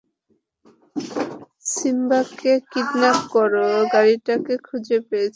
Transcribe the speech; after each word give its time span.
সিম্বাকে 1.71 2.53
kidnap 2.71 3.19
করা 3.33 3.65
গাড়িটাকে 3.93 4.53
খুঁজে 4.67 4.97
পেয়েছি। 5.07 5.29